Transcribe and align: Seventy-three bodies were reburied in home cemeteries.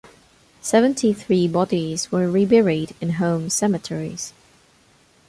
Seventy-three 0.63 1.47
bodies 1.47 2.11
were 2.11 2.27
reburied 2.27 2.95
in 3.01 3.11
home 3.21 3.51
cemeteries. 3.51 4.33